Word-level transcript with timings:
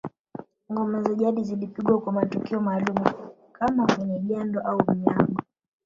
Ngoma 0.71 1.01
za 1.03 1.13
jadi 1.15 1.43
zilipigwa 1.43 2.01
kwa 2.01 2.13
matukio 2.13 2.59
maalumu 2.61 3.11
kama 3.53 3.87
kwenye 3.95 4.19
jando 4.19 4.61
au 4.61 4.81
unyago 4.87 5.33